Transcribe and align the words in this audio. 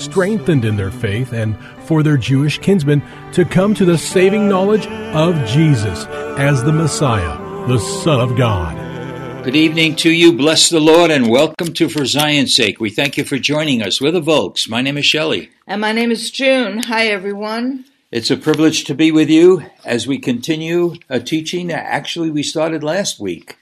strengthened 0.00 0.64
in 0.64 0.76
their 0.76 0.90
faith 0.90 1.32
and 1.32 1.56
for 1.84 2.02
their 2.02 2.16
Jewish 2.16 2.58
kinsmen 2.58 3.02
to 3.32 3.44
come 3.44 3.74
to 3.74 3.84
the 3.84 3.98
saving 3.98 4.48
knowledge 4.48 4.86
of 4.86 5.34
Jesus 5.46 6.06
as 6.38 6.64
the 6.64 6.72
Messiah, 6.72 7.38
the 7.66 7.78
Son 7.78 8.20
of 8.20 8.36
God. 8.36 9.44
Good 9.44 9.56
evening 9.56 9.96
to 9.96 10.10
you. 10.10 10.32
Bless 10.32 10.68
the 10.68 10.80
Lord 10.80 11.10
and 11.10 11.30
welcome 11.30 11.72
to 11.74 11.88
For 11.88 12.04
Zion's 12.04 12.54
Sake. 12.54 12.78
We 12.78 12.90
thank 12.90 13.16
you 13.16 13.24
for 13.24 13.38
joining 13.38 13.82
us. 13.82 14.00
We're 14.00 14.10
the 14.10 14.20
Volks. 14.20 14.68
My 14.68 14.82
name 14.82 14.98
is 14.98 15.06
Shelley. 15.06 15.50
And 15.66 15.80
my 15.80 15.92
name 15.92 16.10
is 16.10 16.30
June. 16.30 16.82
Hi, 16.84 17.06
everyone. 17.06 17.84
It's 18.10 18.30
a 18.30 18.36
privilege 18.36 18.84
to 18.84 18.94
be 18.94 19.12
with 19.12 19.30
you 19.30 19.64
as 19.84 20.06
we 20.06 20.18
continue 20.18 20.96
a 21.08 21.20
teaching. 21.20 21.70
Actually, 21.72 22.30
we 22.30 22.42
started 22.42 22.82
last 22.82 23.20
week. 23.20 23.56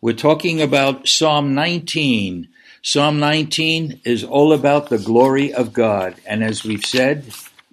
We're 0.00 0.12
talking 0.12 0.60
about 0.60 1.08
Psalm 1.08 1.54
19. 1.54 2.48
Psalm 2.88 3.18
19 3.18 4.00
is 4.04 4.22
all 4.22 4.52
about 4.52 4.90
the 4.90 4.98
glory 4.98 5.52
of 5.52 5.72
God. 5.72 6.14
And 6.24 6.44
as 6.44 6.62
we've 6.62 6.84
said 6.84 7.24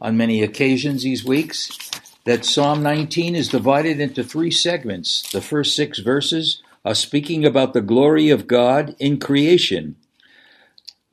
on 0.01 0.17
many 0.17 0.41
occasions 0.41 1.03
these 1.03 1.23
weeks, 1.23 1.77
that 2.25 2.43
Psalm 2.43 2.81
19 2.81 3.35
is 3.35 3.47
divided 3.47 3.99
into 3.99 4.23
three 4.23 4.49
segments. 4.49 5.21
The 5.31 5.39
first 5.39 5.75
six 5.75 5.99
verses 5.99 6.63
are 6.83 6.95
speaking 6.95 7.45
about 7.45 7.73
the 7.73 7.81
glory 7.81 8.31
of 8.31 8.47
God 8.47 8.95
in 8.97 9.19
creation. 9.19 9.97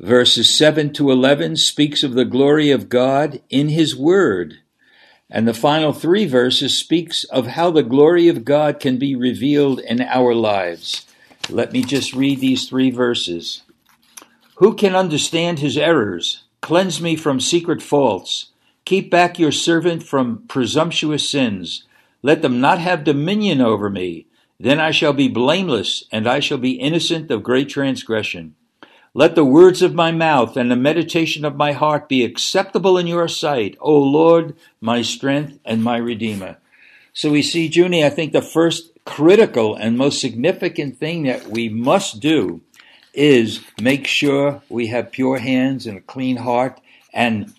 Verses 0.00 0.48
7 0.48 0.94
to 0.94 1.10
11 1.10 1.56
speaks 1.56 2.02
of 2.02 2.14
the 2.14 2.24
glory 2.24 2.70
of 2.70 2.88
God 2.88 3.42
in 3.50 3.68
His 3.68 3.94
Word. 3.94 4.60
And 5.28 5.46
the 5.46 5.52
final 5.52 5.92
three 5.92 6.24
verses 6.24 6.74
speaks 6.74 7.24
of 7.24 7.48
how 7.48 7.70
the 7.70 7.82
glory 7.82 8.28
of 8.28 8.46
God 8.46 8.80
can 8.80 8.96
be 8.96 9.14
revealed 9.14 9.78
in 9.78 10.00
our 10.00 10.34
lives. 10.34 11.04
Let 11.50 11.72
me 11.72 11.82
just 11.82 12.14
read 12.14 12.40
these 12.40 12.66
three 12.66 12.90
verses. 12.90 13.62
Who 14.60 14.74
can 14.74 14.94
understand 14.94 15.58
his 15.58 15.78
errors? 15.78 16.44
Cleanse 16.60 17.00
me 17.00 17.16
from 17.16 17.40
secret 17.40 17.80
faults. 17.80 18.50
Keep 18.84 19.10
back 19.10 19.38
your 19.38 19.52
servant 19.52 20.02
from 20.02 20.44
presumptuous 20.48 21.26
sins. 21.26 21.84
Let 22.22 22.42
them 22.42 22.60
not 22.60 22.78
have 22.78 23.02
dominion 23.02 23.62
over 23.62 23.88
me. 23.88 24.26
Then 24.58 24.78
I 24.78 24.90
shall 24.90 25.14
be 25.14 25.28
blameless, 25.28 26.04
and 26.12 26.28
I 26.28 26.40
shall 26.40 26.58
be 26.58 26.72
innocent 26.72 27.30
of 27.30 27.42
great 27.42 27.70
transgression. 27.70 28.54
Let 29.14 29.34
the 29.34 29.46
words 29.46 29.80
of 29.80 29.94
my 29.94 30.12
mouth 30.12 30.58
and 30.58 30.70
the 30.70 30.76
meditation 30.76 31.46
of 31.46 31.56
my 31.56 31.72
heart 31.72 32.06
be 32.06 32.22
acceptable 32.22 32.98
in 32.98 33.06
your 33.06 33.28
sight, 33.28 33.78
O 33.80 33.96
Lord, 33.96 34.54
my 34.78 35.00
strength 35.00 35.58
and 35.64 35.82
my 35.82 35.96
redeemer. 35.96 36.58
So 37.14 37.30
we 37.30 37.40
see, 37.40 37.66
Junie, 37.66 38.04
I 38.04 38.10
think 38.10 38.32
the 38.32 38.42
first 38.42 38.90
critical 39.06 39.74
and 39.74 39.96
most 39.96 40.20
significant 40.20 40.98
thing 40.98 41.22
that 41.22 41.46
we 41.46 41.70
must 41.70 42.20
do 42.20 42.60
is 43.14 43.60
make 43.80 44.06
sure 44.06 44.62
we 44.68 44.88
have 44.88 45.12
pure 45.12 45.38
hands 45.38 45.86
and 45.86 45.98
a 45.98 46.02
clean 46.02 46.36
heart 46.36 46.80
and 47.12 47.52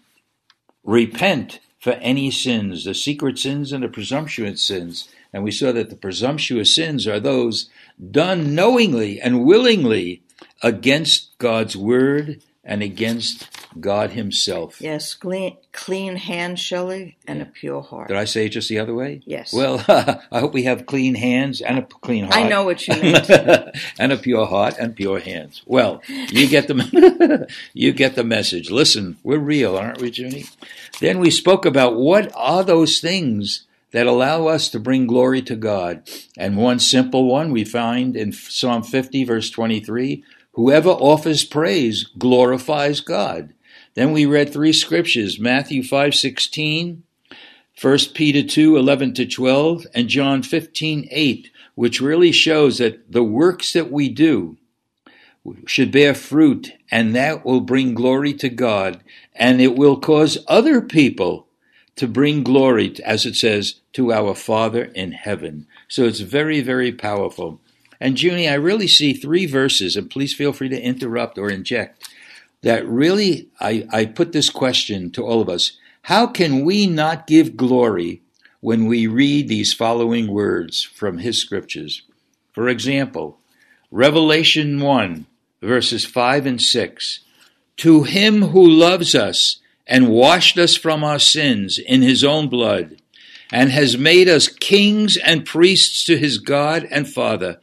repent 0.84 1.60
for 1.80 1.94
any 1.94 2.30
sins, 2.32 2.86
the 2.86 2.94
secret 2.94 3.40
sins 3.40 3.72
and 3.72 3.84
the 3.84 3.90
presumptuous 3.90 4.62
sins. 4.62 5.10
And 5.34 5.44
we 5.44 5.52
saw 5.52 5.72
that 5.72 5.90
the 5.90 5.96
presumptuous 5.96 6.76
sins 6.76 7.08
are 7.08 7.20
those 7.20 7.70
done 8.12 8.54
knowingly 8.54 9.20
and 9.20 9.46
willingly 9.46 10.22
against 10.62 11.38
God's 11.38 11.76
word 11.76 12.42
and 12.64 12.84
against 12.84 13.48
God 13.80 14.12
Himself. 14.12 14.80
Yes, 14.80 15.14
clean, 15.14 15.58
clean 15.72 16.16
hands, 16.16 16.60
Shelley, 16.60 17.18
and 17.26 17.40
yeah. 17.40 17.46
a 17.46 17.48
pure 17.48 17.82
heart. 17.82 18.10
Did 18.10 18.18
I 18.18 18.26
say 18.26 18.46
it 18.46 18.50
just 18.50 18.70
the 18.70 18.80
other 18.80 18.94
way? 18.94 19.22
Yes. 19.26 19.54
Well, 19.54 19.84
I 20.32 20.40
hope 20.40 20.54
we 20.54 20.64
have 20.64 20.86
clean 20.86 21.16
hands 21.16 21.62
and 21.62 21.80
a 21.80 21.82
clean 21.84 22.26
heart. 22.26 22.36
I 22.36 22.48
know 22.48 22.64
what 22.64 22.88
you 22.88 22.94
mean. 23.02 23.16
and 24.00 24.12
a 24.12 24.18
pure 24.18 24.46
heart 24.46 24.76
and 24.80 24.96
pure 24.96 25.20
hands. 25.20 25.62
Well, 25.66 26.02
you 26.08 26.48
get 26.48 26.68
the 26.68 27.48
you 27.74 27.92
get 27.94 28.16
the 28.16 28.24
message. 28.24 28.70
Listen, 28.70 29.18
we're 29.24 29.38
real, 29.40 29.78
aren't 29.78 30.02
we, 30.02 30.12
Junie? 30.12 30.46
Then 31.00 31.20
we 31.20 31.32
spoke 31.32 31.66
about 31.66 31.96
what 31.96 32.32
are 32.36 32.64
those 32.64 33.00
things 33.00 33.66
that 33.92 34.08
allow 34.08 34.48
us 34.48 34.70
to 34.70 34.80
bring 34.80 35.06
glory 35.06 35.42
to 35.44 35.56
God. 35.56 36.10
And 36.38 36.58
one 36.58 36.80
simple 36.80 37.26
one 37.26 37.52
we 37.52 37.66
find 37.66 38.16
in 38.16 38.32
Psalm 38.32 38.84
50, 38.84 39.24
verse 39.26 39.50
23 39.50 40.24
Whoever 40.54 40.90
offers 40.90 41.46
praise 41.46 42.04
glorifies 42.18 43.00
God. 43.00 43.54
Then 43.94 44.12
we 44.12 44.26
read 44.26 44.52
three 44.52 44.74
scriptures, 44.74 45.40
Matthew 45.40 45.82
5:16, 45.82 47.04
1 47.80 48.14
Peter 48.14 48.44
2:11 48.44 49.14
to 49.16 49.26
12, 49.26 49.88
and 49.94 50.10
John 50.10 50.44
15:8, 50.44 51.50
which 51.76 52.02
really 52.02 52.32
shows 52.32 52.78
that 52.78 53.12
the 53.12 53.24
works 53.24 53.74
that 53.74 53.92
we 53.92 54.10
do 54.10 54.58
should 55.66 55.92
bear 55.92 56.14
fruit 56.14 56.74
and 56.92 57.16
that 57.16 57.44
will 57.46 57.62
bring 57.62 57.94
glory 57.94 58.34
to 58.34 58.50
God 58.50 59.04
and 59.34 59.60
it 59.60 59.76
will 59.76 60.00
cause 60.00 60.38
other 60.48 60.82
people 60.82 61.48
to 61.96 62.08
bring 62.08 62.44
glory 62.44 62.96
as 63.04 63.26
it 63.26 63.36
says 63.36 63.82
to 63.94 64.12
our 64.12 64.36
Father 64.36 64.86
in 64.86 65.12
heaven. 65.12 65.68
So 65.88 66.06
it's 66.06 66.20
very 66.20 66.62
very 66.62 66.92
powerful. 66.92 67.60
And 68.00 68.22
Junie, 68.22 68.50
I 68.50 68.56
really 68.56 68.88
see 68.88 69.14
three 69.14 69.46
verses, 69.46 69.96
and 69.96 70.10
please 70.10 70.34
feel 70.34 70.54
free 70.54 70.70
to 70.70 70.82
interrupt 70.82 71.38
or 71.38 71.52
inject, 71.52 72.04
that 72.64 72.88
really 72.88 73.50
I, 73.60 73.88
I 73.92 74.06
put 74.06 74.32
this 74.32 74.50
question 74.50 75.12
to 75.12 75.24
all 75.24 75.40
of 75.40 75.50
us. 75.50 75.78
How 76.04 76.26
can 76.26 76.66
we 76.66 76.88
not 76.88 77.28
give 77.28 77.56
glory 77.56 78.24
when 78.62 78.86
we 78.86 79.06
read 79.08 79.48
these 79.48 79.74
following 79.74 80.28
words 80.32 80.84
from 80.84 81.18
his 81.18 81.42
scriptures? 81.42 82.04
For 82.54 82.70
example, 82.70 83.40
Revelation 83.92 84.80
1, 84.80 85.26
verses 85.62 86.06
5 86.06 86.46
and 86.46 86.62
6. 86.62 87.20
To 87.78 88.04
him 88.04 88.42
who 88.44 88.66
loves 88.68 89.14
us 89.16 89.58
and 89.86 90.10
washed 90.10 90.58
us 90.58 90.78
from 90.78 91.04
our 91.04 91.20
sins 91.20 91.78
in 91.78 92.02
his 92.02 92.24
own 92.24 92.48
blood, 92.48 92.98
and 93.52 93.70
has 93.70 93.98
made 93.98 94.30
us 94.30 94.48
kings 94.48 95.18
and 95.18 95.46
priests 95.46 96.06
to 96.06 96.18
his 96.18 96.38
God 96.38 96.88
and 96.90 97.08
Father, 97.08 97.60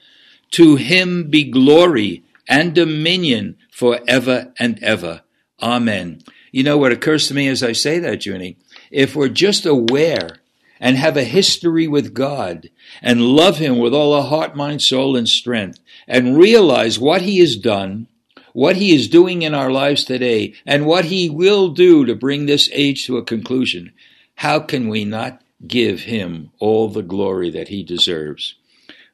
to 0.50 0.76
him 0.76 1.30
be 1.30 1.44
glory 1.44 2.24
and 2.46 2.74
dominion 2.74 3.56
forever 3.70 4.52
and 4.58 4.82
ever. 4.82 5.22
Amen. 5.62 6.22
You 6.52 6.62
know 6.62 6.76
what 6.78 6.92
occurs 6.92 7.28
to 7.28 7.34
me 7.34 7.48
as 7.48 7.62
I 7.62 7.72
say 7.72 7.98
that, 8.00 8.26
Junie? 8.26 8.58
If 8.90 9.16
we're 9.16 9.28
just 9.28 9.64
aware 9.64 10.40
and 10.80 10.96
have 10.96 11.16
a 11.16 11.24
history 11.24 11.88
with 11.88 12.14
God 12.14 12.70
and 13.02 13.22
love 13.22 13.58
Him 13.58 13.78
with 13.78 13.94
all 13.94 14.12
our 14.12 14.24
heart, 14.24 14.56
mind, 14.56 14.82
soul, 14.82 15.16
and 15.16 15.28
strength 15.28 15.80
and 16.06 16.38
realize 16.38 16.98
what 16.98 17.22
He 17.22 17.38
has 17.38 17.56
done, 17.56 18.06
what 18.52 18.76
He 18.76 18.94
is 18.94 19.08
doing 19.08 19.42
in 19.42 19.54
our 19.54 19.70
lives 19.70 20.04
today, 20.04 20.54
and 20.66 20.86
what 20.86 21.06
He 21.06 21.28
will 21.28 21.68
do 21.68 22.04
to 22.04 22.14
bring 22.14 22.46
this 22.46 22.68
age 22.72 23.04
to 23.06 23.16
a 23.16 23.24
conclusion, 23.24 23.92
how 24.36 24.60
can 24.60 24.88
we 24.88 25.04
not 25.04 25.42
give 25.66 26.02
him 26.02 26.50
all 26.58 26.88
the 26.88 27.02
glory 27.02 27.50
that 27.50 27.68
he 27.68 27.82
deserves? 27.82 28.54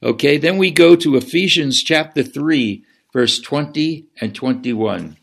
Okay, 0.02 0.37
then 0.37 0.58
we 0.58 0.70
go 0.70 0.96
to 0.96 1.16
Ephesians 1.16 1.82
chapter 1.82 2.22
3, 2.22 2.84
verse 3.12 3.40
20 3.40 4.05
and 4.20 4.34
21. 4.34 5.16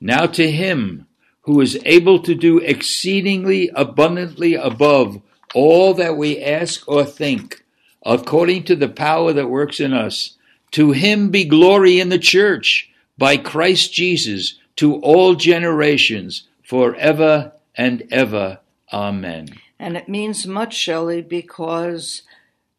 Now 0.00 0.26
to 0.26 0.50
him 0.50 1.06
who 1.42 1.60
is 1.60 1.78
able 1.84 2.20
to 2.20 2.34
do 2.36 2.58
exceedingly 2.58 3.68
abundantly 3.74 4.54
above 4.54 5.20
all 5.54 5.94
that 5.94 6.16
we 6.16 6.42
ask 6.42 6.86
or 6.88 7.04
think, 7.04 7.64
according 8.04 8.64
to 8.64 8.76
the 8.76 8.88
power 8.88 9.32
that 9.32 9.48
works 9.48 9.80
in 9.80 9.92
us, 9.92 10.36
to 10.72 10.92
him 10.92 11.30
be 11.30 11.44
glory 11.44 12.00
in 12.00 12.08
the 12.08 12.18
church 12.18 12.90
by 13.18 13.36
Christ 13.36 13.92
Jesus 13.92 14.58
to 14.76 14.96
all 14.96 15.34
generations 15.34 16.48
forever 16.62 17.52
and 17.74 18.02
ever. 18.10 18.60
Amen. 18.92 19.48
And 19.78 19.96
it 19.96 20.08
means 20.08 20.46
much, 20.46 20.74
Shelley, 20.74 21.22
because 21.22 22.22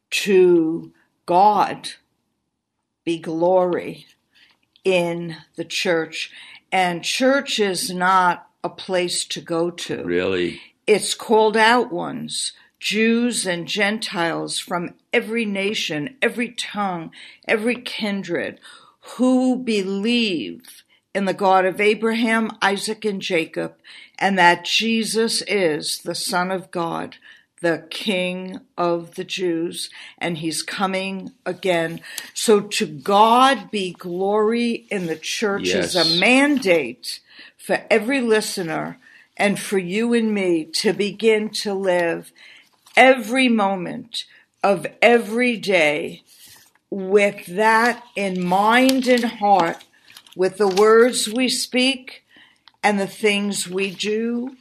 to 0.09 0.91
God 1.25 1.91
be 3.03 3.19
glory 3.19 4.07
in 4.83 5.37
the 5.55 5.65
church. 5.65 6.31
And 6.71 7.03
church 7.03 7.59
is 7.59 7.93
not 7.93 8.49
a 8.63 8.69
place 8.69 9.25
to 9.25 9.41
go 9.41 9.69
to. 9.69 10.03
Really? 10.03 10.61
It's 10.87 11.13
called 11.13 11.57
out 11.57 11.91
ones, 11.91 12.53
Jews 12.83 13.45
and 13.47 13.65
Gentiles 13.65 14.59
from 14.59 14.95
every 15.13 15.45
nation, 15.45 16.17
every 16.21 16.49
tongue, 16.49 17.11
every 17.47 17.75
kindred, 17.75 18.59
who 19.15 19.55
believe 19.55 20.83
in 21.15 21.23
the 21.23 21.33
God 21.33 21.63
of 21.63 21.79
Abraham, 21.79 22.51
Isaac, 22.61 23.05
and 23.05 23.21
Jacob, 23.21 23.75
and 24.19 24.37
that 24.37 24.65
Jesus 24.65 25.41
is 25.43 25.99
the 25.99 26.13
Son 26.13 26.51
of 26.51 26.71
God, 26.71 27.15
the 27.61 27.87
King 27.89 28.59
of 28.77 29.15
the 29.15 29.23
Jews, 29.23 29.89
and 30.17 30.39
he's 30.39 30.61
coming 30.61 31.31
again. 31.45 32.01
So 32.33 32.59
to 32.59 32.85
God 32.85 33.71
be 33.71 33.93
glory 33.93 34.85
in 34.91 35.05
the 35.07 35.15
church 35.15 35.73
Yes. 35.73 35.95
is 35.95 36.17
a 36.17 36.19
mandate 36.19 37.21
for 37.57 37.81
every 37.89 38.19
listener 38.19 38.99
and 39.37 39.57
for 39.57 39.77
you 39.77 40.13
and 40.13 40.33
me 40.33 40.65
to 40.65 40.91
begin 40.91 41.49
to 41.49 41.73
live 41.73 42.33
every 42.95 43.49
moment 43.49 44.25
of 44.63 44.87
every 45.01 45.57
day 45.57 46.23
with 46.89 47.45
that 47.47 48.03
in 48.15 48.43
mind 48.43 49.07
and 49.07 49.23
heart, 49.23 49.83
with 50.35 50.57
the 50.57 50.67
words 50.67 51.27
we 51.27 51.49
speak 51.49 52.23
and 52.83 52.99
the 52.99 53.07
things 53.07 53.67
we 53.67 53.89
do, 53.91 54.55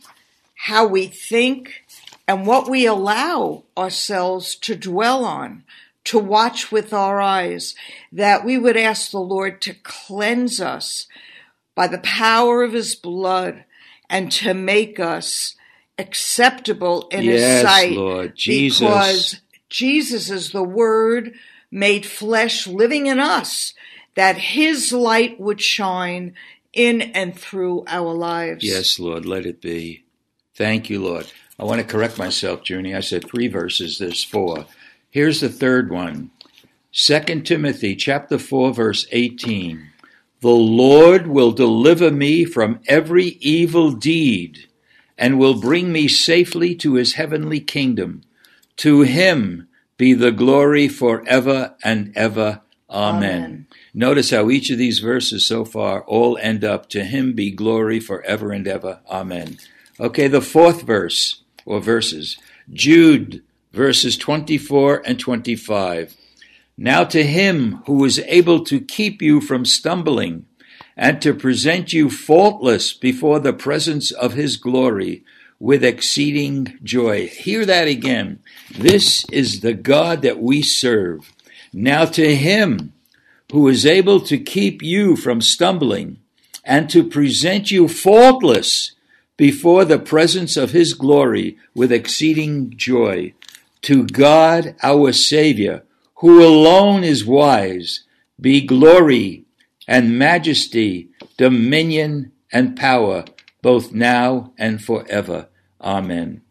how 0.54 0.86
we 0.86 1.06
think, 1.06 1.84
and 2.26 2.46
what 2.46 2.70
we 2.70 2.86
allow 2.86 3.64
ourselves 3.76 4.54
to 4.54 4.74
dwell 4.74 5.24
on, 5.24 5.64
to 6.04 6.18
watch 6.18 6.72
with 6.72 6.92
our 6.92 7.20
eyes, 7.20 7.74
that 8.10 8.44
we 8.44 8.56
would 8.56 8.76
ask 8.76 9.10
the 9.10 9.18
Lord 9.18 9.60
to 9.62 9.74
cleanse 9.74 10.60
us 10.60 11.06
by 11.74 11.86
the 11.86 11.98
power 11.98 12.62
of 12.62 12.72
his 12.72 12.94
blood 12.94 13.64
and 14.08 14.30
to 14.32 14.54
make 14.54 14.98
us 14.98 15.54
acceptable 15.98 17.08
in 17.10 17.24
Yes, 17.24 17.40
his 17.40 17.62
sight. 17.62 17.92
Lord. 17.92 18.36
Jesus. 18.36 18.80
Because 18.80 19.40
Jesus 19.68 20.30
is 20.30 20.52
the 20.52 20.62
word 20.62 21.34
made 21.70 22.04
flesh 22.04 22.66
living 22.66 23.06
in 23.06 23.18
us, 23.18 23.74
that 24.14 24.36
his 24.36 24.92
light 24.92 25.40
would 25.40 25.60
shine 25.60 26.34
in 26.72 27.02
and 27.02 27.38
through 27.38 27.84
our 27.86 28.12
lives. 28.12 28.64
Yes, 28.64 28.98
Lord, 28.98 29.26
let 29.26 29.46
it 29.46 29.60
be. 29.60 30.04
Thank 30.54 30.90
you, 30.90 31.02
Lord. 31.02 31.32
I 31.58 31.64
want 31.64 31.80
to 31.80 31.86
correct 31.86 32.18
myself, 32.18 32.68
Junie. 32.68 32.94
I 32.94 33.00
said 33.00 33.26
three 33.26 33.48
verses, 33.48 33.98
there's 33.98 34.24
four. 34.24 34.66
Here's 35.10 35.40
the 35.40 35.48
third 35.48 35.90
one. 35.90 36.30
2 36.92 37.40
Timothy 37.42 37.96
chapter 37.96 38.38
4 38.38 38.74
verse 38.74 39.06
18. 39.12 39.88
The 40.40 40.48
Lord 40.48 41.26
will 41.26 41.52
deliver 41.52 42.10
me 42.10 42.44
from 42.44 42.80
every 42.86 43.38
evil 43.40 43.92
deed 43.92 44.66
and 45.22 45.38
will 45.38 45.54
bring 45.54 45.92
me 45.92 46.08
safely 46.08 46.74
to 46.74 46.94
his 46.94 47.14
heavenly 47.14 47.60
kingdom. 47.60 48.22
To 48.78 49.02
him 49.02 49.68
be 49.96 50.14
the 50.14 50.32
glory 50.32 50.88
forever 50.88 51.76
and 51.84 52.12
ever. 52.16 52.60
Amen. 52.90 53.44
Amen. 53.44 53.66
Notice 53.94 54.30
how 54.30 54.50
each 54.50 54.68
of 54.70 54.78
these 54.78 54.98
verses 54.98 55.46
so 55.46 55.64
far 55.64 56.02
all 56.02 56.36
end 56.38 56.64
up 56.64 56.88
to 56.88 57.04
him 57.04 57.34
be 57.34 57.52
glory 57.52 58.00
forever 58.00 58.50
and 58.50 58.66
ever. 58.66 58.98
Amen. 59.08 59.58
Okay, 60.00 60.26
the 60.26 60.40
fourth 60.40 60.82
verse 60.82 61.44
or 61.64 61.80
verses. 61.80 62.36
Jude 62.72 63.44
verses 63.72 64.16
24 64.16 65.02
and 65.06 65.20
25. 65.20 66.16
Now 66.76 67.04
to 67.04 67.22
him 67.22 67.80
who 67.86 68.04
is 68.04 68.18
able 68.26 68.64
to 68.64 68.80
keep 68.80 69.22
you 69.22 69.40
from 69.40 69.66
stumbling 69.66 70.46
and 70.96 71.20
to 71.22 71.34
present 71.34 71.92
you 71.92 72.10
faultless 72.10 72.92
before 72.92 73.40
the 73.40 73.52
presence 73.52 74.10
of 74.10 74.34
his 74.34 74.56
glory 74.56 75.24
with 75.58 75.84
exceeding 75.84 76.78
joy. 76.82 77.28
Hear 77.28 77.64
that 77.66 77.88
again. 77.88 78.40
This 78.76 79.24
is 79.30 79.60
the 79.60 79.74
God 79.74 80.22
that 80.22 80.42
we 80.42 80.60
serve. 80.62 81.32
Now 81.72 82.04
to 82.06 82.34
him 82.34 82.92
who 83.52 83.68
is 83.68 83.86
able 83.86 84.20
to 84.20 84.38
keep 84.38 84.82
you 84.82 85.14
from 85.14 85.40
stumbling 85.40 86.18
and 86.64 86.88
to 86.90 87.08
present 87.08 87.70
you 87.70 87.86
faultless 87.86 88.92
before 89.36 89.84
the 89.84 89.98
presence 89.98 90.56
of 90.56 90.70
his 90.70 90.94
glory 90.94 91.56
with 91.74 91.92
exceeding 91.92 92.76
joy. 92.76 93.34
To 93.82 94.04
God 94.06 94.74
our 94.82 95.12
Savior, 95.12 95.84
who 96.16 96.44
alone 96.44 97.04
is 97.04 97.24
wise, 97.24 98.04
be 98.40 98.60
glory 98.60 99.41
and 99.86 100.18
majesty, 100.18 101.08
dominion 101.36 102.32
and 102.52 102.76
power, 102.76 103.24
both 103.62 103.92
now 103.92 104.52
and 104.58 104.82
forever. 104.82 105.48
Amen. 105.80 106.42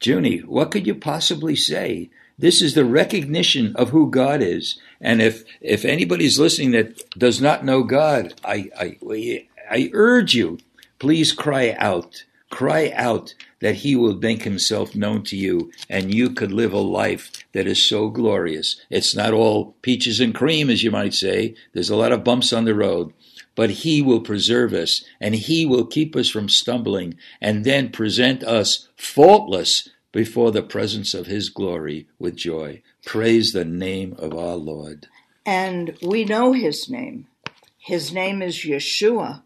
Junie, 0.00 0.38
what 0.38 0.70
could 0.70 0.86
you 0.86 0.94
possibly 0.94 1.54
say? 1.54 2.10
This 2.38 2.60
is 2.60 2.74
the 2.74 2.84
recognition 2.84 3.76
of 3.76 3.90
who 3.90 4.10
God 4.10 4.42
is. 4.42 4.80
And 5.00 5.22
if, 5.22 5.44
if 5.60 5.84
anybody's 5.84 6.40
listening 6.40 6.72
that 6.72 7.08
does 7.18 7.40
not 7.40 7.64
know 7.64 7.84
God, 7.84 8.34
I, 8.44 8.70
I, 8.76 9.46
I 9.70 9.90
urge 9.92 10.34
you, 10.34 10.58
please 10.98 11.32
cry 11.32 11.76
out. 11.78 12.24
Cry 12.50 12.92
out 12.94 13.34
that 13.62 13.76
he 13.76 13.94
will 13.94 14.16
make 14.16 14.42
himself 14.42 14.94
known 14.94 15.22
to 15.22 15.36
you 15.36 15.70
and 15.88 16.12
you 16.12 16.28
could 16.30 16.52
live 16.52 16.72
a 16.72 16.78
life 16.78 17.30
that 17.52 17.66
is 17.66 17.82
so 17.82 18.10
glorious. 18.10 18.78
It's 18.90 19.14
not 19.14 19.32
all 19.32 19.76
peaches 19.82 20.18
and 20.18 20.34
cream, 20.34 20.68
as 20.68 20.82
you 20.82 20.90
might 20.90 21.14
say. 21.14 21.54
There's 21.72 21.88
a 21.88 21.96
lot 21.96 22.10
of 22.10 22.24
bumps 22.24 22.52
on 22.52 22.64
the 22.64 22.74
road. 22.74 23.14
But 23.54 23.70
he 23.70 24.02
will 24.02 24.20
preserve 24.20 24.72
us 24.72 25.04
and 25.20 25.36
he 25.36 25.64
will 25.64 25.86
keep 25.86 26.16
us 26.16 26.28
from 26.28 26.48
stumbling 26.48 27.14
and 27.40 27.64
then 27.64 27.90
present 27.90 28.42
us 28.42 28.88
faultless 28.96 29.88
before 30.10 30.50
the 30.50 30.62
presence 30.62 31.14
of 31.14 31.26
his 31.26 31.48
glory 31.48 32.08
with 32.18 32.34
joy. 32.34 32.82
Praise 33.06 33.52
the 33.52 33.64
name 33.64 34.16
of 34.18 34.34
our 34.34 34.56
Lord. 34.56 35.06
And 35.46 35.96
we 36.02 36.24
know 36.24 36.52
his 36.52 36.90
name. 36.90 37.28
His 37.78 38.12
name 38.12 38.42
is 38.42 38.56
Yeshua. 38.56 39.42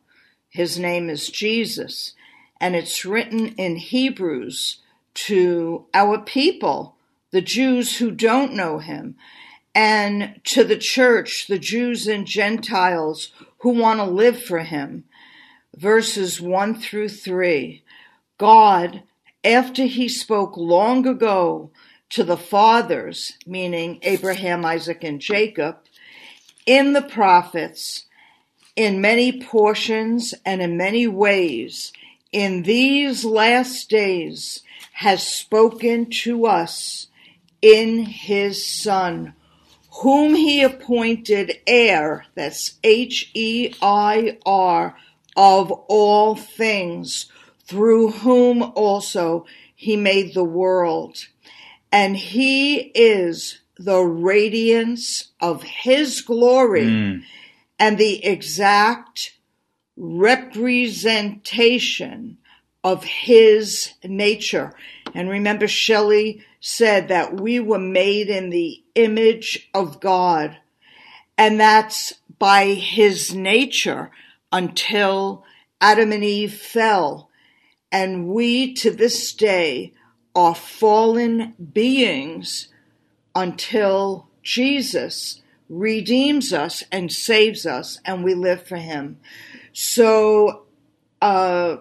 His 0.48 0.78
name 0.78 1.10
is 1.10 1.28
Jesus. 1.28 2.14
And 2.60 2.74
it's 2.74 3.04
written 3.04 3.48
in 3.56 3.76
Hebrews 3.76 4.78
to 5.14 5.86
our 5.94 6.18
people, 6.18 6.96
the 7.30 7.40
Jews 7.40 7.98
who 7.98 8.10
don't 8.10 8.54
know 8.54 8.78
him, 8.78 9.16
and 9.74 10.40
to 10.44 10.64
the 10.64 10.78
church, 10.78 11.46
the 11.48 11.58
Jews 11.58 12.06
and 12.06 12.26
Gentiles 12.26 13.30
who 13.58 13.70
want 13.70 14.00
to 14.00 14.04
live 14.04 14.42
for 14.42 14.60
him. 14.60 15.04
Verses 15.76 16.40
1 16.40 16.80
through 16.80 17.10
3. 17.10 17.82
God, 18.38 19.02
after 19.44 19.84
he 19.84 20.08
spoke 20.08 20.56
long 20.56 21.06
ago 21.06 21.70
to 22.10 22.24
the 22.24 22.36
fathers, 22.36 23.34
meaning 23.46 23.98
Abraham, 24.02 24.64
Isaac, 24.64 25.04
and 25.04 25.20
Jacob, 25.20 25.78
in 26.64 26.92
the 26.92 27.02
prophets, 27.02 28.06
in 28.74 29.00
many 29.00 29.40
portions 29.40 30.34
and 30.44 30.60
in 30.60 30.76
many 30.76 31.06
ways, 31.06 31.92
in 32.36 32.64
these 32.64 33.24
last 33.24 33.88
days, 33.88 34.62
has 34.92 35.26
spoken 35.26 36.10
to 36.10 36.44
us 36.44 37.06
in 37.62 38.00
his 38.04 38.66
Son, 38.66 39.32
whom 40.02 40.34
he 40.34 40.62
appointed 40.62 41.58
heir, 41.66 42.26
that's 42.34 42.74
H 42.84 43.30
E 43.32 43.72
I 43.80 44.36
R, 44.44 44.98
of 45.34 45.72
all 45.88 46.36
things, 46.36 47.32
through 47.64 48.10
whom 48.10 48.62
also 48.62 49.46
he 49.74 49.96
made 49.96 50.34
the 50.34 50.44
world. 50.44 51.28
And 51.90 52.18
he 52.18 52.76
is 52.94 53.60
the 53.78 54.02
radiance 54.02 55.28
of 55.40 55.62
his 55.62 56.20
glory 56.20 56.84
hmm. 56.84 57.18
and 57.78 57.96
the 57.96 58.22
exact 58.22 59.35
representation 59.96 62.38
of 62.84 63.04
his 63.04 63.94
nature. 64.04 64.72
And 65.14 65.28
remember, 65.28 65.66
Shelley 65.66 66.44
said 66.60 67.08
that 67.08 67.40
we 67.40 67.58
were 67.58 67.78
made 67.78 68.28
in 68.28 68.50
the 68.50 68.82
image 68.94 69.68
of 69.74 70.00
God, 70.00 70.58
and 71.38 71.58
that's 71.58 72.12
by 72.38 72.66
his 72.66 73.34
nature 73.34 74.10
until 74.52 75.44
Adam 75.80 76.12
and 76.12 76.24
Eve 76.24 76.54
fell. 76.54 77.30
And 77.90 78.28
we 78.28 78.74
to 78.74 78.90
this 78.90 79.32
day 79.32 79.92
are 80.34 80.54
fallen 80.54 81.54
beings 81.72 82.68
until 83.34 84.28
Jesus 84.42 85.40
redeems 85.68 86.52
us 86.52 86.84
and 86.92 87.12
saves 87.12 87.66
us 87.66 87.98
and 88.04 88.22
we 88.22 88.34
live 88.34 88.66
for 88.66 88.76
him. 88.76 89.18
So, 89.78 90.62
uh, 91.20 91.76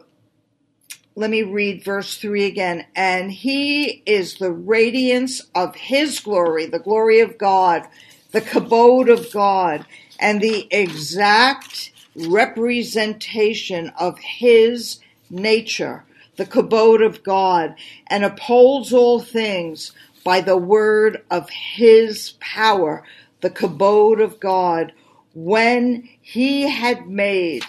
let 1.15 1.29
me 1.29 1.43
read 1.43 1.81
verse 1.81 2.17
3 2.17 2.43
again. 2.43 2.85
And 2.93 3.31
he 3.31 4.03
is 4.05 4.35
the 4.35 4.51
radiance 4.51 5.41
of 5.55 5.75
his 5.75 6.19
glory, 6.19 6.65
the 6.65 6.77
glory 6.77 7.21
of 7.21 7.37
God, 7.37 7.87
the 8.33 8.41
kabod 8.41 9.09
of 9.09 9.31
God, 9.31 9.85
and 10.19 10.41
the 10.41 10.67
exact 10.71 11.93
representation 12.17 13.93
of 13.97 14.19
his 14.19 14.99
nature, 15.29 16.03
the 16.35 16.45
kabod 16.45 17.01
of 17.01 17.23
God, 17.23 17.75
and 18.07 18.25
upholds 18.25 18.91
all 18.91 19.21
things 19.21 19.93
by 20.25 20.41
the 20.41 20.57
word 20.57 21.23
of 21.31 21.49
his 21.49 22.33
power, 22.41 23.05
the 23.39 23.49
kabod 23.49 24.21
of 24.21 24.37
God, 24.41 24.91
when 25.33 26.09
he 26.21 26.69
had 26.69 27.07
made 27.07 27.63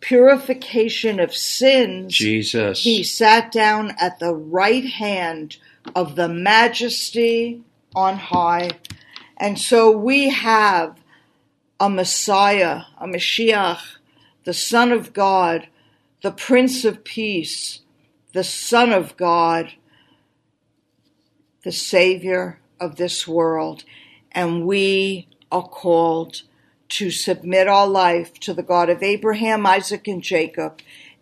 purification 0.00 1.20
of 1.20 1.34
sins, 1.34 2.14
Jesus. 2.14 2.82
he 2.82 3.02
sat 3.02 3.52
down 3.52 3.94
at 4.00 4.18
the 4.18 4.34
right 4.34 4.84
hand 4.84 5.56
of 5.94 6.16
the 6.16 6.28
majesty 6.28 7.62
on 7.94 8.16
high. 8.16 8.70
And 9.36 9.58
so 9.58 9.90
we 9.90 10.30
have 10.30 10.98
a 11.78 11.88
Messiah, 11.88 12.82
a 12.98 13.06
Mashiach, 13.06 13.80
the 14.44 14.54
Son 14.54 14.92
of 14.92 15.12
God, 15.12 15.68
the 16.22 16.30
Prince 16.30 16.84
of 16.84 17.04
Peace, 17.04 17.80
the 18.32 18.44
Son 18.44 18.92
of 18.92 19.16
God, 19.16 19.72
the 21.62 21.72
Savior 21.72 22.60
of 22.78 22.96
this 22.96 23.26
world. 23.26 23.84
And 24.32 24.66
we 24.66 25.28
are 25.50 25.66
called 25.66 26.42
to 26.90 27.10
submit 27.10 27.68
our 27.68 27.86
life 27.86 28.34
to 28.40 28.52
the 28.54 28.62
God 28.62 28.90
of 28.90 29.02
Abraham, 29.02 29.66
Isaac, 29.66 30.06
and 30.08 30.22
Jacob 30.22 30.80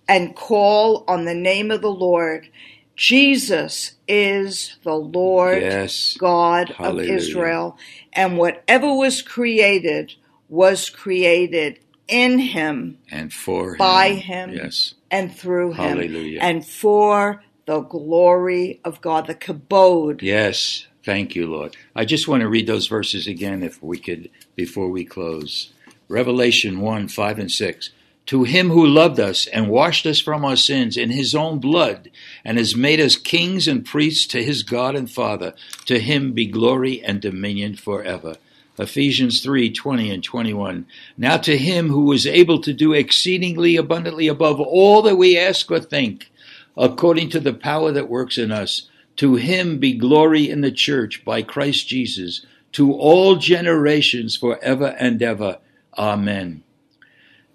and 0.08 0.34
call 0.34 1.04
on 1.06 1.24
the 1.26 1.34
name 1.34 1.70
of 1.70 1.82
the 1.82 1.92
Lord. 1.92 2.48
Jesus 2.96 3.92
is 4.08 4.76
the 4.82 4.94
Lord 4.96 5.62
Yes. 5.62 6.16
God 6.18 6.70
Hallelujah. 6.70 7.12
of 7.12 7.16
Israel, 7.18 7.78
and 8.12 8.38
whatever 8.38 8.92
was 8.94 9.22
created 9.22 10.14
was 10.48 10.88
created 10.88 11.78
in 12.08 12.38
him 12.38 12.98
and 13.12 13.32
for 13.32 13.72
him. 13.72 13.78
by 13.78 14.10
him 14.14 14.54
Yes. 14.54 14.94
and 15.10 15.34
through 15.36 15.72
him 15.72 15.98
Hallelujah. 15.98 16.40
and 16.40 16.66
for 16.66 17.44
the 17.66 17.80
glory 17.80 18.80
of 18.82 19.00
God, 19.02 19.26
the 19.26 19.34
kabod. 19.34 20.22
Yes. 20.22 20.86
Thank 21.08 21.34
you, 21.34 21.46
Lord. 21.46 21.74
I 21.96 22.04
just 22.04 22.28
want 22.28 22.42
to 22.42 22.50
read 22.50 22.66
those 22.66 22.86
verses 22.86 23.26
again, 23.26 23.62
if 23.62 23.82
we 23.82 23.96
could, 23.96 24.28
before 24.54 24.90
we 24.90 25.06
close. 25.06 25.72
Revelation 26.06 26.80
1 26.80 27.08
5 27.08 27.38
and 27.38 27.50
6. 27.50 27.90
To 28.26 28.44
him 28.44 28.68
who 28.68 28.86
loved 28.86 29.18
us 29.18 29.46
and 29.46 29.70
washed 29.70 30.04
us 30.04 30.20
from 30.20 30.44
our 30.44 30.54
sins 30.54 30.98
in 30.98 31.08
his 31.08 31.34
own 31.34 31.60
blood 31.60 32.10
and 32.44 32.58
has 32.58 32.76
made 32.76 33.00
us 33.00 33.16
kings 33.16 33.66
and 33.66 33.86
priests 33.86 34.26
to 34.26 34.44
his 34.44 34.62
God 34.62 34.94
and 34.94 35.10
Father, 35.10 35.54
to 35.86 35.98
him 35.98 36.32
be 36.32 36.44
glory 36.44 37.02
and 37.02 37.22
dominion 37.22 37.76
forever. 37.76 38.36
Ephesians 38.78 39.40
3 39.40 39.72
20 39.72 40.10
and 40.10 40.22
21. 40.22 40.84
Now 41.16 41.38
to 41.38 41.56
him 41.56 41.88
who 41.88 42.12
is 42.12 42.26
able 42.26 42.60
to 42.60 42.74
do 42.74 42.92
exceedingly 42.92 43.76
abundantly 43.76 44.28
above 44.28 44.60
all 44.60 45.00
that 45.00 45.16
we 45.16 45.38
ask 45.38 45.70
or 45.70 45.80
think, 45.80 46.30
according 46.76 47.30
to 47.30 47.40
the 47.40 47.54
power 47.54 47.92
that 47.92 48.10
works 48.10 48.36
in 48.36 48.52
us, 48.52 48.90
to 49.18 49.34
him 49.34 49.78
be 49.78 49.92
glory 49.92 50.48
in 50.48 50.62
the 50.62 50.72
church 50.72 51.24
by 51.24 51.42
Christ 51.42 51.88
Jesus, 51.88 52.46
to 52.72 52.92
all 52.92 53.36
generations 53.36 54.36
forever 54.36 54.96
and 54.98 55.20
ever. 55.22 55.58
Amen. 55.96 56.62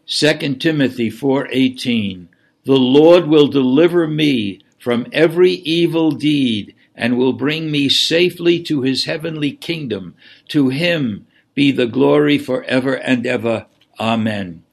2 0.05 0.59
Timothy 0.59 1.09
4:18 1.09 2.27
The 2.65 2.77
Lord 2.77 3.27
will 3.27 3.47
deliver 3.47 4.07
me 4.07 4.59
from 4.77 5.07
every 5.13 5.53
evil 5.53 6.11
deed 6.11 6.75
and 6.95 7.17
will 7.17 7.33
bring 7.33 7.71
me 7.71 7.87
safely 7.87 8.59
to 8.63 8.81
his 8.81 9.05
heavenly 9.05 9.51
kingdom. 9.51 10.15
To 10.49 10.69
him 10.69 11.25
be 11.55 11.71
the 11.71 11.87
glory 11.87 12.37
forever 12.37 12.95
and 12.95 13.25
ever. 13.25 13.67
Amen. 13.99 14.63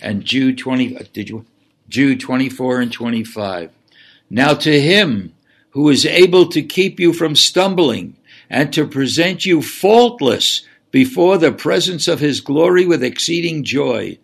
And 0.00 0.24
Jude 0.24 0.58
20 0.58 0.96
uh, 0.96 1.02
did 1.12 1.28
you 1.28 1.46
Jude 1.88 2.18
24 2.18 2.80
and 2.80 2.92
25 2.92 3.70
Now 4.28 4.54
to 4.54 4.80
him 4.80 5.34
who 5.72 5.88
is 5.88 6.06
able 6.06 6.48
to 6.48 6.62
keep 6.62 6.98
you 7.00 7.12
from 7.12 7.36
stumbling 7.36 8.16
and 8.48 8.72
to 8.72 8.86
present 8.86 9.44
you 9.44 9.60
faultless 9.62 10.62
before 10.90 11.38
the 11.38 11.52
presence 11.52 12.06
of 12.06 12.20
his 12.20 12.40
glory 12.40 12.86
with 12.86 13.02
exceeding 13.02 13.64
joy 13.64 14.18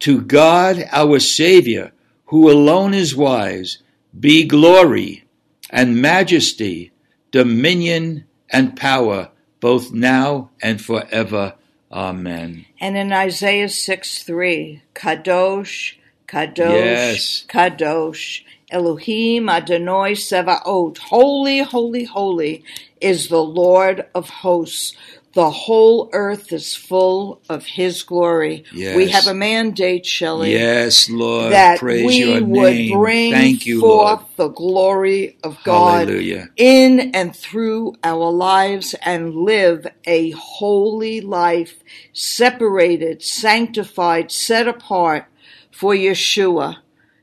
to 0.00 0.20
God 0.20 0.84
our 0.90 1.20
Savior, 1.20 1.92
who 2.26 2.50
alone 2.50 2.94
is 2.94 3.14
wise, 3.14 3.78
be 4.18 4.44
glory 4.46 5.24
and 5.70 6.00
majesty, 6.00 6.92
dominion 7.30 8.24
and 8.50 8.76
power, 8.76 9.30
both 9.60 9.92
now 9.92 10.50
and 10.60 10.80
forever. 10.80 11.54
Amen. 11.90 12.66
And 12.80 12.96
in 12.96 13.12
Isaiah 13.12 13.68
6 13.68 14.22
3, 14.24 14.82
Kadosh, 14.94 15.94
Kadosh, 16.26 16.56
Yes. 16.58 17.44
Kadosh, 17.48 18.42
Elohim 18.72 19.48
Adonai 19.50 20.14
Sevaot, 20.14 20.98
holy, 20.98 21.60
holy, 21.60 22.04
holy 22.04 22.64
is 23.00 23.28
the 23.28 23.44
Lord 23.44 24.06
of 24.14 24.30
hosts. 24.30 24.96
The 25.34 25.50
whole 25.50 26.10
earth 26.12 26.52
is 26.52 26.76
full 26.76 27.42
of 27.48 27.66
his 27.66 28.02
glory. 28.02 28.64
Yes. 28.72 28.96
We 28.96 29.08
have 29.10 29.28
a 29.28 29.34
mandate, 29.34 30.06
Shelley. 30.06 30.52
Yes, 30.52 31.08
Lord. 31.10 31.52
that 31.52 31.78
Praise 31.78 32.04
we 32.06 32.20
your 32.20 32.40
would 32.40 32.74
name. 32.74 32.88
bring 32.88 33.30
Thank 33.30 33.66
you, 33.66 33.80
forth 33.80 34.20
Lord. 34.20 34.28
the 34.36 34.48
glory 34.48 35.38
of 35.44 35.58
God 35.64 36.08
Hallelujah. 36.08 36.48
in 36.56 37.12
and 37.14 37.36
through 37.36 37.94
our 38.04 38.30
lives 38.32 38.94
and 39.02 39.34
live 39.34 39.86
a 40.06 40.32
holy 40.32 41.20
life, 41.20 41.82
separated, 42.12 43.22
sanctified, 43.22 44.32
set 44.32 44.68
apart 44.68 45.26
for 45.72 45.94
Yeshua, 45.94 46.78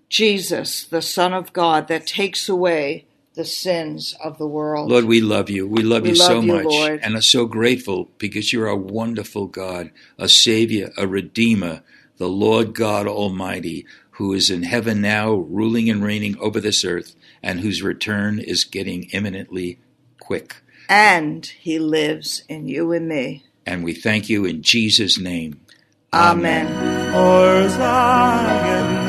Jesus, 0.09 0.83
the 0.83 1.01
Son 1.01 1.33
of 1.33 1.53
God, 1.53 1.87
that 1.87 2.07
takes 2.07 2.49
away 2.49 3.05
the 3.35 3.45
sins 3.45 4.15
of 4.23 4.37
the 4.37 4.47
world. 4.47 4.89
Lord, 4.89 5.05
we 5.05 5.21
love 5.21 5.49
you. 5.49 5.67
We 5.67 5.81
love 5.83 6.03
We 6.03 6.09
you 6.09 6.15
so 6.15 6.41
you, 6.41 6.47
much 6.53 6.65
Lord. 6.65 6.99
and 7.03 7.15
are 7.15 7.21
so 7.21 7.45
grateful 7.45 8.09
because 8.17 8.51
you're 8.51 8.67
a 8.67 8.75
wonderful 8.75 9.45
God, 9.47 9.91
a 10.17 10.27
Savior, 10.27 10.91
a 10.97 11.07
Redeemer, 11.07 11.83
the 12.17 12.27
Lord 12.27 12.73
God 12.73 13.07
Almighty, 13.07 13.85
who 14.11 14.33
is 14.33 14.49
in 14.49 14.63
heaven 14.63 14.99
now, 14.99 15.31
ruling 15.33 15.89
and 15.89 16.03
reigning 16.03 16.37
over 16.39 16.59
this 16.59 16.83
earth, 16.83 17.15
and 17.41 17.61
whose 17.61 17.81
return 17.81 18.39
is 18.39 18.63
getting 18.65 19.03
imminently 19.11 19.79
quick. 20.19 20.57
and 20.89 21.45
he 21.45 21.77
lives 21.79 22.43
in 22.49 22.67
you 22.67 22.91
and 22.91 23.07
me. 23.07 23.45
And 23.65 23.83
we 23.83 23.93
thank 23.93 24.27
you 24.27 24.43
in 24.43 24.63
Jesus' 24.63 25.19
name. 25.19 25.61
Amen. 26.11 26.67
For 27.13 27.69
Zion's 27.69 27.77
sake. 29.07 29.08